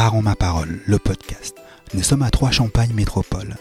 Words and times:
Parents 0.00 0.22
ma 0.22 0.36
parole, 0.36 0.80
le 0.86 0.96
podcast. 1.00 1.56
Nous 1.92 2.04
sommes 2.04 2.22
à 2.22 2.30
Troyes-Champagne 2.30 2.92
Métropole. 2.94 3.56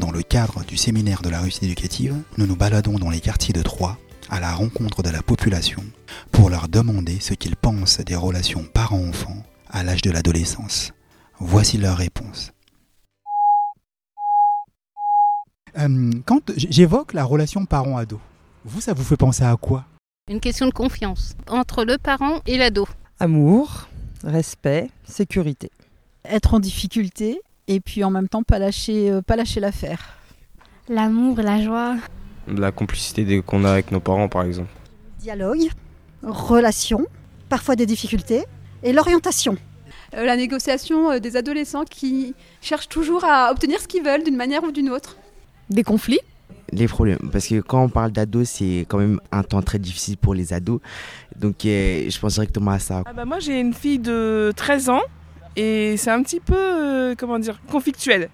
Dans 0.00 0.10
le 0.10 0.20
cadre 0.24 0.64
du 0.64 0.76
séminaire 0.76 1.22
de 1.22 1.28
la 1.28 1.40
réussite 1.40 1.62
éducative, 1.62 2.16
nous 2.38 2.48
nous 2.48 2.56
baladons 2.56 2.98
dans 2.98 3.08
les 3.08 3.20
quartiers 3.20 3.54
de 3.54 3.62
Troyes 3.62 3.96
à 4.28 4.40
la 4.40 4.52
rencontre 4.52 5.04
de 5.04 5.10
la 5.10 5.22
population 5.22 5.84
pour 6.32 6.50
leur 6.50 6.66
demander 6.66 7.20
ce 7.20 7.34
qu'ils 7.34 7.54
pensent 7.54 8.00
des 8.00 8.16
relations 8.16 8.64
parents-enfants 8.64 9.44
à 9.70 9.84
l'âge 9.84 10.02
de 10.02 10.10
l'adolescence. 10.10 10.92
Voici 11.38 11.78
leur 11.78 11.98
réponse. 11.98 12.50
Euh, 15.78 16.10
quand 16.24 16.50
j'évoque 16.56 17.12
la 17.12 17.22
relation 17.22 17.64
parent-ado, 17.64 18.18
vous, 18.64 18.80
ça 18.80 18.92
vous 18.92 19.04
fait 19.04 19.16
penser 19.16 19.44
à 19.44 19.54
quoi? 19.54 19.84
Une 20.28 20.40
question 20.40 20.66
de 20.66 20.72
confiance 20.72 21.36
entre 21.48 21.84
le 21.84 21.96
parent 21.96 22.40
et 22.44 22.58
l'ado. 22.58 22.88
Amour, 23.20 23.86
respect, 24.26 24.90
sécurité. 25.04 25.70
Être 26.24 26.54
en 26.54 26.60
difficulté 26.60 27.40
et 27.68 27.80
puis 27.80 28.04
en 28.04 28.10
même 28.10 28.28
temps 28.28 28.42
pas 28.42 28.58
lâcher, 28.58 29.10
euh, 29.10 29.22
pas 29.22 29.36
lâcher 29.36 29.60
l'affaire. 29.60 30.18
L'amour, 30.88 31.38
la 31.38 31.62
joie. 31.62 31.96
La 32.46 32.70
complicité 32.72 33.42
qu'on 33.42 33.64
a 33.64 33.72
avec 33.72 33.90
nos 33.90 34.00
parents, 34.00 34.28
par 34.28 34.44
exemple. 34.44 34.70
Dialogue, 35.18 35.68
relation, 36.22 37.06
parfois 37.48 37.74
des 37.74 37.86
difficultés, 37.86 38.44
et 38.82 38.92
l'orientation. 38.92 39.56
Euh, 40.14 40.24
la 40.24 40.36
négociation 40.36 41.10
euh, 41.10 41.18
des 41.18 41.36
adolescents 41.36 41.84
qui 41.84 42.34
cherchent 42.60 42.88
toujours 42.88 43.24
à 43.24 43.50
obtenir 43.50 43.80
ce 43.80 43.88
qu'ils 43.88 44.04
veulent 44.04 44.22
d'une 44.22 44.36
manière 44.36 44.62
ou 44.62 44.70
d'une 44.70 44.90
autre. 44.90 45.16
Des 45.70 45.82
conflits 45.82 46.20
les 46.72 46.88
problèmes. 46.88 47.30
Parce 47.32 47.46
que 47.46 47.60
quand 47.60 47.82
on 47.82 47.88
parle 47.88 48.12
d'ados, 48.12 48.48
c'est 48.48 48.86
quand 48.88 48.98
même 48.98 49.20
un 49.32 49.42
temps 49.42 49.62
très 49.62 49.78
difficile 49.78 50.16
pour 50.16 50.34
les 50.34 50.52
ados. 50.52 50.80
Donc 51.38 51.64
euh, 51.64 52.08
je 52.08 52.18
pense 52.18 52.34
directement 52.34 52.72
à 52.72 52.78
ça. 52.78 53.02
Ah 53.06 53.12
bah 53.12 53.24
moi 53.24 53.38
j'ai 53.38 53.60
une 53.60 53.74
fille 53.74 53.98
de 53.98 54.52
13 54.56 54.90
ans 54.90 55.02
et 55.56 55.96
c'est 55.96 56.10
un 56.10 56.22
petit 56.22 56.40
peu, 56.40 56.54
euh, 56.54 57.14
comment 57.16 57.38
dire, 57.38 57.58
conflictuel. 57.70 58.28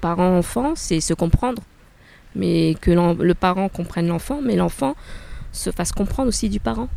Parent-enfant, 0.00 0.74
c'est 0.76 1.00
se 1.00 1.14
comprendre. 1.14 1.62
Mais 2.36 2.76
que 2.80 2.92
le 2.92 3.34
parent 3.34 3.68
comprenne 3.68 4.06
l'enfant, 4.06 4.40
mais 4.40 4.54
l'enfant 4.54 4.94
se 5.50 5.70
fasse 5.70 5.90
comprendre 5.90 6.28
aussi 6.28 6.48
du 6.48 6.60
parent. 6.60 6.88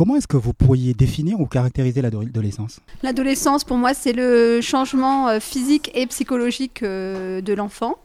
Comment 0.00 0.16
est-ce 0.16 0.26
que 0.26 0.38
vous 0.38 0.54
pourriez 0.54 0.94
définir 0.94 1.38
ou 1.40 1.44
caractériser 1.44 2.00
l'adolescence? 2.00 2.80
L'adolescence, 3.02 3.64
pour 3.64 3.76
moi, 3.76 3.92
c'est 3.92 4.14
le 4.14 4.62
changement 4.62 5.28
euh, 5.28 5.40
physique 5.40 5.90
et 5.94 6.06
psychologique 6.06 6.82
euh, 6.82 7.42
de 7.42 7.52
l'enfant 7.52 7.96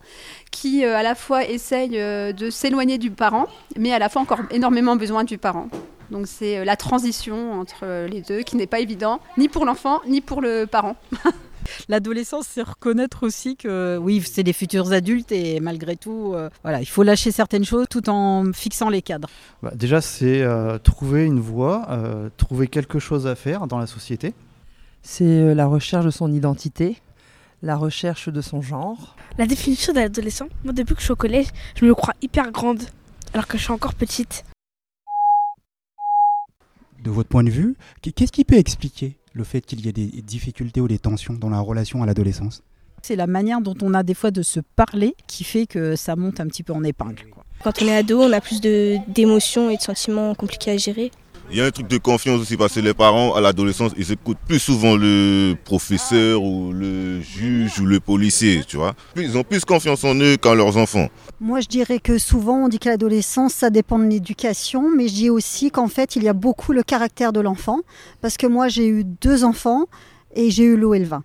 qui, 0.51 0.83
euh, 0.83 0.97
à 0.97 1.03
la 1.03 1.16
fois, 1.16 1.45
essaye 1.45 1.91
de 1.91 2.49
s'éloigner 2.49 2.97
du 2.97 3.11
parent, 3.11 3.47
mais 3.79 3.93
à 3.93 3.99
la 3.99 4.09
fois 4.09 4.21
encore 4.21 4.41
énormément 4.51 4.97
besoin 4.97 5.23
du 5.23 5.38
parent. 5.38 5.69
Donc 6.11 6.27
c'est 6.27 6.66
la 6.66 6.75
transition 6.75 7.61
entre 7.61 8.07
les 8.07 8.19
deux 8.19 8.41
qui 8.41 8.57
n'est 8.57 8.67
pas 8.67 8.81
évident, 8.81 9.21
ni 9.38 9.47
pour 9.47 9.63
l'enfant, 9.63 10.01
ni 10.05 10.19
pour 10.19 10.41
le 10.41 10.66
parent. 10.66 10.97
L'adolescence, 11.89 12.47
c'est 12.49 12.61
reconnaître 12.61 13.23
aussi 13.23 13.55
que 13.55 13.97
oui, 14.02 14.21
c'est 14.25 14.44
des 14.44 14.53
futurs 14.53 14.91
adultes 14.91 15.31
et 15.31 15.59
malgré 15.59 15.95
tout, 15.95 16.33
euh, 16.33 16.49
voilà, 16.63 16.81
il 16.81 16.85
faut 16.85 17.03
lâcher 17.03 17.31
certaines 17.31 17.66
choses 17.66 17.85
tout 17.89 18.09
en 18.09 18.52
fixant 18.53 18.89
les 18.89 19.02
cadres. 19.02 19.30
Bah, 19.61 19.72
déjà, 19.75 20.02
c'est 20.02 20.41
euh, 20.41 20.77
trouver 20.77 21.25
une 21.25 21.39
voie, 21.39 21.88
euh, 21.89 22.30
trouver 22.38 22.67
quelque 22.67 22.99
chose 22.99 23.27
à 23.27 23.35
faire 23.35 23.67
dans 23.67 23.77
la 23.77 23.88
société. 23.88 24.33
C'est 25.02 25.53
la 25.53 25.67
recherche 25.67 26.05
de 26.05 26.11
son 26.11 26.31
identité, 26.31 27.02
la 27.61 27.75
recherche 27.75 28.29
de 28.29 28.41
son 28.41 28.61
genre. 28.61 29.16
La 29.38 29.45
définition 29.45 29.94
de 29.94 30.00
l'adolescent, 30.00 30.47
moi 30.63 30.73
depuis 30.73 30.95
que 30.95 31.02
je 31.02 31.05
suis 31.05 31.13
au 31.13 31.17
collège, 31.17 31.47
je 31.75 31.85
me 31.85 31.94
crois 31.94 32.13
hyper 32.22 32.52
grande, 32.52 32.81
alors 33.33 33.47
que 33.47 33.57
je 33.57 33.63
suis 33.63 33.72
encore 33.72 33.94
petite. 33.94 34.45
De 37.03 37.11
votre 37.11 37.29
point 37.29 37.44
de 37.44 37.52
vue, 37.52 37.75
qu'est-ce 38.02 38.31
qui 38.31 38.45
peut 38.45 38.55
expliquer 38.55 39.16
le 39.36 39.44
fait 39.44 39.61
qu'il 39.61 39.86
y 39.86 39.89
ait 39.89 39.94
des 39.94 40.08
difficultés 40.22 40.81
ou 40.81 40.88
des 40.88 40.97
tensions 40.97 41.33
dans 41.33 41.50
la 41.50 41.59
relation 41.59 42.01
à 42.01 42.06
l'adolescence 42.06 42.63
C'est 43.01 43.18
la 43.18 43.28
manière 43.28 43.62
dont 43.62 43.75
on 43.81 43.94
a 43.94 44.01
des 44.01 44.13
fois 44.13 44.31
de 44.31 44.41
se 44.41 44.62
parler 44.75 45.13
qui 45.28 45.44
fait 45.44 45.68
que 45.68 45.96
ça 45.96 46.16
monte 46.16 46.40
un 46.40 46.47
petit 46.47 46.63
peu 46.63 46.73
en 46.73 46.84
épingle. 46.84 47.25
Quand 47.63 47.81
on 47.81 47.88
est 47.88 47.95
ado, 47.95 48.22
on 48.22 48.31
a 48.31 48.41
plus 48.41 48.62
d'émotions 48.62 49.69
et 49.69 49.78
de 49.78 49.81
sentiments 49.81 50.34
compliqués 50.35 50.72
à 50.72 50.78
gérer. 50.78 51.12
Il 51.51 51.57
y 51.57 51.61
a 51.61 51.66
un 51.66 51.72
truc 51.72 51.88
de 51.88 51.97
confiance 51.97 52.41
aussi 52.41 52.57
parce 52.57 52.73
que 52.73 52.79
les 52.79 52.94
parents 52.94 53.35
à 53.35 53.41
l'adolescence, 53.41 53.91
ils 53.97 54.11
écoutent 54.11 54.39
plus 54.47 54.59
souvent 54.59 54.95
le 54.95 55.53
professeur 55.63 56.41
ou 56.41 56.73
le 56.73 57.22
juge 57.22 57.79
ou 57.79 57.85
le 57.85 58.00
policier, 58.00 58.63
tu 58.67 58.78
vois. 58.78 58.94
Ils 59.16 59.38
ont 59.38 59.44
plus 59.44 59.63
confiance 59.63 60.03
en 60.03 60.16
eux 60.16 60.38
qu'en 60.38 60.56
leurs 60.56 60.75
enfants. 60.78 61.07
Moi, 61.39 61.59
je 61.61 61.67
dirais 61.67 62.00
que 62.00 62.17
souvent, 62.17 62.66
on 62.66 62.67
dit 62.67 62.79
que 62.79 62.89
l'adolescence, 62.89 63.53
ça 63.53 63.69
dépend 63.69 64.00
de 64.00 64.06
l'éducation, 64.06 64.89
mais 64.95 65.07
je 65.07 65.13
dis 65.13 65.29
aussi 65.29 65.69
qu'en 65.69 65.88
fait, 65.88 66.16
il 66.16 66.23
y 66.23 66.28
a 66.28 66.33
beaucoup 66.33 66.73
le 66.73 66.81
caractère 66.81 67.31
de 67.31 67.41
l'enfant, 67.41 67.81
parce 68.22 68.38
que 68.38 68.47
moi, 68.47 68.67
j'ai 68.67 68.88
eu 68.88 69.03
deux 69.03 69.44
enfants 69.44 69.85
et 70.35 70.50
j'ai 70.50 70.63
eu 70.63 70.75
l'eau 70.75 70.94
et 70.95 71.00
le 71.00 71.06
vin. 71.06 71.23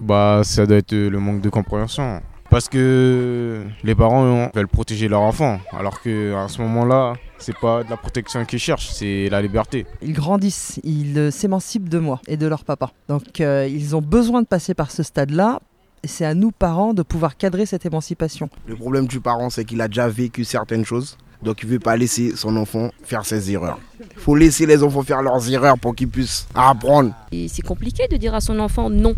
Bah, 0.00 0.42
ça 0.44 0.64
doit 0.64 0.76
être 0.76 0.94
le 0.94 1.18
manque 1.18 1.40
de 1.40 1.48
compréhension. 1.48 2.20
Parce 2.56 2.70
que 2.70 3.64
les 3.84 3.94
parents 3.94 4.50
veulent 4.54 4.66
protéger 4.66 5.08
leur 5.08 5.20
enfant, 5.20 5.60
alors 5.72 6.00
qu'à 6.00 6.48
ce 6.48 6.62
moment-là, 6.62 7.12
c'est 7.36 7.54
pas 7.54 7.84
de 7.84 7.90
la 7.90 7.98
protection 7.98 8.42
qu'ils 8.46 8.60
cherchent, 8.60 8.88
c'est 8.88 9.28
la 9.28 9.42
liberté. 9.42 9.84
Ils 10.00 10.14
grandissent, 10.14 10.80
ils 10.82 11.30
s'émancipent 11.30 11.90
de 11.90 11.98
moi 11.98 12.22
et 12.26 12.38
de 12.38 12.46
leur 12.46 12.64
papa. 12.64 12.92
Donc 13.10 13.42
euh, 13.42 13.68
ils 13.70 13.94
ont 13.94 14.00
besoin 14.00 14.40
de 14.40 14.46
passer 14.46 14.72
par 14.72 14.90
ce 14.90 15.02
stade-là. 15.02 15.60
C'est 16.04 16.24
à 16.24 16.32
nous, 16.32 16.50
parents, 16.50 16.94
de 16.94 17.02
pouvoir 17.02 17.36
cadrer 17.36 17.66
cette 17.66 17.84
émancipation. 17.84 18.48
Le 18.66 18.74
problème 18.74 19.06
du 19.06 19.20
parent, 19.20 19.50
c'est 19.50 19.66
qu'il 19.66 19.82
a 19.82 19.88
déjà 19.88 20.08
vécu 20.08 20.42
certaines 20.44 20.86
choses. 20.86 21.18
Donc 21.42 21.62
il 21.62 21.66
ne 21.66 21.72
veut 21.72 21.78
pas 21.78 21.98
laisser 21.98 22.34
son 22.36 22.56
enfant 22.56 22.88
faire 23.04 23.26
ses 23.26 23.52
erreurs. 23.52 23.78
Il 24.00 24.06
faut 24.18 24.34
laisser 24.34 24.64
les 24.64 24.82
enfants 24.82 25.02
faire 25.02 25.20
leurs 25.20 25.52
erreurs 25.52 25.78
pour 25.78 25.94
qu'ils 25.94 26.08
puissent 26.08 26.48
apprendre. 26.54 27.12
Et 27.32 27.48
c'est 27.48 27.60
compliqué 27.60 28.08
de 28.08 28.16
dire 28.16 28.34
à 28.34 28.40
son 28.40 28.58
enfant 28.60 28.88
non. 28.88 29.14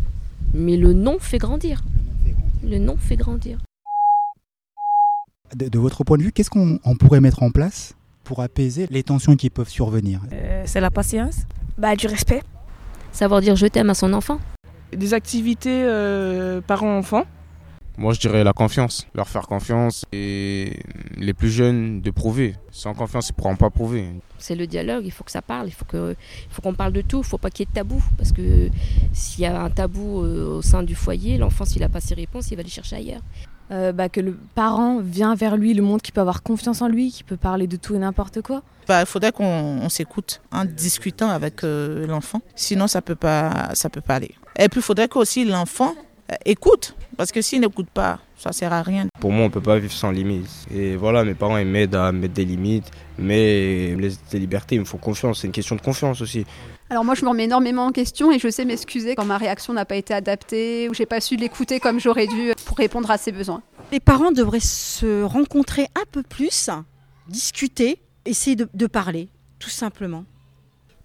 Mais 0.54 0.76
le 0.76 0.92
non 0.92 1.18
fait 1.20 1.38
grandir 1.38 1.82
le 2.68 2.78
nom 2.78 2.96
fait 2.96 3.16
grandir. 3.16 3.58
De, 5.54 5.78
votre 5.78 6.04
point 6.04 6.18
de 6.18 6.22
vue, 6.22 6.32
qu'est-ce 6.32 6.50
qu'on 6.50 6.78
pourrait 6.98 7.20
mettre 7.20 7.42
en 7.42 7.50
place 7.50 7.94
pour 8.22 8.42
apaiser 8.42 8.86
les 8.90 9.02
tensions 9.02 9.34
qui 9.34 9.48
peuvent 9.48 9.70
survenir? 9.70 10.20
Euh, 10.32 10.62
C'est 10.66 10.80
la 10.80 10.90
patience, 10.90 11.46
bah, 11.78 11.96
du 11.96 12.06
respect. 12.06 12.42
Savoir 13.12 13.40
dire 13.40 13.56
je 13.56 13.66
t'aime 13.66 13.88
à 13.88 13.94
son 13.94 14.12
enfant. 14.12 14.38
Des 14.92 15.14
activités 15.14 15.82
euh, 15.84 16.60
parents-enfants 16.60 17.24
moi, 17.98 18.14
je 18.14 18.20
dirais 18.20 18.44
la 18.44 18.52
confiance. 18.52 19.06
Leur 19.14 19.28
faire 19.28 19.46
confiance 19.48 20.04
et 20.12 20.80
les 21.16 21.34
plus 21.34 21.50
jeunes 21.50 22.00
de 22.00 22.10
prouver. 22.12 22.54
Sans 22.70 22.94
confiance, 22.94 23.28
ils 23.28 23.32
ne 23.32 23.36
pourront 23.36 23.56
pas 23.56 23.70
prouver. 23.70 24.06
C'est 24.38 24.54
le 24.54 24.68
dialogue, 24.68 25.04
il 25.04 25.10
faut 25.10 25.24
que 25.24 25.32
ça 25.32 25.42
parle, 25.42 25.66
il 25.66 25.72
faut 25.72 25.84
qu'on 25.84 26.14
faut 26.48 26.62
qu'on 26.62 26.74
parle 26.74 26.92
de 26.92 27.00
tout, 27.00 27.18
il 27.18 27.20
ne 27.20 27.26
faut 27.26 27.38
pas 27.38 27.50
qu'il 27.50 27.66
y 27.66 27.68
ait 27.68 27.70
de 27.70 27.74
tabou. 27.74 28.00
Parce 28.16 28.30
que 28.30 28.70
s'il 29.12 29.42
y 29.42 29.46
a 29.46 29.60
un 29.60 29.70
tabou 29.70 30.22
euh, 30.22 30.58
au 30.58 30.62
sein 30.62 30.84
du 30.84 30.94
foyer, 30.94 31.38
l'enfant, 31.38 31.64
s'il 31.64 31.80
n'a 31.82 31.88
pas 31.88 32.00
ses 32.00 32.14
réponses, 32.14 32.52
il 32.52 32.56
va 32.56 32.62
les 32.62 32.68
chercher 32.68 32.96
ailleurs. 32.96 33.22
Euh, 33.70 33.92
bah, 33.92 34.08
que 34.08 34.20
le 34.20 34.38
parent 34.54 35.00
vient 35.00 35.34
vers 35.34 35.56
lui, 35.56 35.74
le 35.74 35.82
montre 35.82 36.02
qu'il 36.02 36.14
peut 36.14 36.20
avoir 36.20 36.42
confiance 36.42 36.80
en 36.80 36.88
lui, 36.88 37.10
qu'il 37.10 37.26
peut 37.26 37.36
parler 37.36 37.66
de 37.66 37.76
tout 37.76 37.96
et 37.96 37.98
n'importe 37.98 38.40
quoi. 38.42 38.62
Bah, 38.86 39.00
il 39.00 39.06
faudrait 39.06 39.32
qu'on 39.32 39.88
s'écoute 39.88 40.40
en 40.52 40.64
discutant 40.64 41.28
avec 41.28 41.64
euh, 41.64 42.06
l'enfant. 42.06 42.40
Sinon, 42.54 42.86
ça 42.86 43.00
ne 43.00 43.02
peut, 43.02 43.16
pas, 43.16 43.70
ça 43.74 43.90
peut 43.90 44.00
pas 44.00 44.14
aller. 44.14 44.34
Et 44.56 44.68
puis, 44.68 44.80
il 44.80 44.84
faudrait 44.84 45.08
qu'aussi 45.08 45.44
l'enfant 45.44 45.94
écoute. 46.44 46.94
Parce 47.16 47.32
que 47.32 47.42
s'ils 47.42 47.60
n'écoutent 47.60 47.90
pas, 47.90 48.20
ça 48.36 48.52
sert 48.52 48.72
à 48.72 48.82
rien. 48.82 49.06
Pour 49.20 49.32
moi, 49.32 49.42
on 49.42 49.48
ne 49.48 49.52
peut 49.52 49.60
pas 49.60 49.78
vivre 49.78 49.92
sans 49.92 50.12
limites. 50.12 50.66
Et 50.72 50.96
voilà, 50.96 51.24
mes 51.24 51.34
parents 51.34 51.58
ils 51.58 51.66
m'aident 51.66 51.96
à 51.96 52.12
mettre 52.12 52.34
des 52.34 52.44
limites, 52.44 52.90
mais 53.18 53.92
me 53.96 54.02
laissent 54.02 54.20
des 54.30 54.38
libertés, 54.38 54.76
ils 54.76 54.80
me 54.80 54.84
font 54.84 54.98
confiance. 54.98 55.40
C'est 55.40 55.48
une 55.48 55.52
question 55.52 55.74
de 55.74 55.80
confiance 55.80 56.20
aussi. 56.20 56.46
Alors 56.90 57.04
moi, 57.04 57.14
je 57.14 57.24
me 57.24 57.30
remets 57.30 57.44
énormément 57.44 57.86
en 57.86 57.92
question 57.92 58.30
et 58.32 58.38
je 58.38 58.48
sais 58.48 58.64
m'excuser 58.64 59.14
quand 59.14 59.24
ma 59.24 59.36
réaction 59.36 59.72
n'a 59.72 59.84
pas 59.84 59.96
été 59.96 60.14
adaptée 60.14 60.88
ou 60.88 60.94
j'ai 60.94 61.06
pas 61.06 61.20
su 61.20 61.36
l'écouter 61.36 61.80
comme 61.80 62.00
j'aurais 62.00 62.26
dû 62.26 62.52
pour 62.64 62.78
répondre 62.78 63.10
à 63.10 63.18
ses 63.18 63.32
besoins. 63.32 63.62
Les 63.90 64.00
parents 64.00 64.30
devraient 64.30 64.60
se 64.60 65.22
rencontrer 65.22 65.88
un 65.96 66.04
peu 66.10 66.22
plus, 66.22 66.70
discuter, 67.28 68.00
essayer 68.24 68.56
de, 68.56 68.68
de 68.72 68.86
parler, 68.86 69.28
tout 69.58 69.70
simplement. 69.70 70.24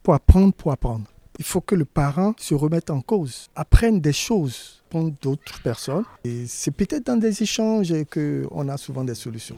Pour 0.04 0.14
apprendre, 0.14 0.54
pour 0.54 0.72
apprendre. 0.72 1.06
Il 1.40 1.46
faut 1.46 1.62
que 1.62 1.76
le 1.76 1.86
parent 1.86 2.34
se 2.38 2.54
remette 2.54 2.92
en 2.92 3.02
cause, 3.02 3.48
apprenne 3.56 4.00
des 4.00 4.14
choses 4.14 4.82
d'autres 5.01 5.62
personnes. 5.62 6.04
Et 6.24 6.45
c'est 6.48 6.72
peut-être 6.72 7.07
dans 7.07 7.18
des 7.18 7.42
échanges 7.42 7.94
qu'on 8.12 8.69
a 8.69 8.78
souvent 8.78 9.04
des 9.04 9.16
solutions. 9.16 9.57